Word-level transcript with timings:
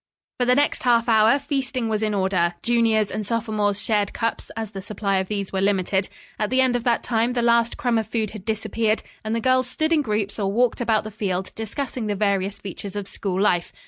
For 0.39 0.45
the 0.47 0.55
next 0.55 0.81
half 0.81 1.07
hour 1.07 1.37
feasting 1.37 1.87
was 1.87 2.01
in 2.01 2.15
order. 2.15 2.55
Juniors 2.63 3.11
and 3.11 3.23
sophomores 3.23 3.79
shared 3.79 4.13
cups; 4.13 4.49
as 4.57 4.71
the 4.71 4.81
supply 4.81 5.17
of 5.17 5.27
these 5.27 5.53
were 5.53 5.61
limited. 5.61 6.09
At 6.39 6.49
the 6.49 6.59
end 6.59 6.75
of 6.75 6.83
that 6.85 7.03
time 7.03 7.33
the 7.33 7.43
last 7.43 7.77
crumb 7.77 7.99
of 7.99 8.07
food 8.07 8.31
had 8.31 8.43
disappeared 8.43 9.03
and 9.23 9.35
the 9.35 9.39
girls 9.39 9.67
stood 9.67 9.93
in 9.93 10.01
groups 10.01 10.39
or 10.39 10.51
walked 10.51 10.81
about 10.81 11.03
the 11.03 11.11
field, 11.11 11.53
discussing 11.53 12.07
the 12.07 12.15
various 12.15 12.57
features 12.57 12.95
of 12.95 13.05
school 13.07 13.39
life. 13.39 13.71